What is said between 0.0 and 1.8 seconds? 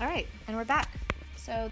All right, and we're back. So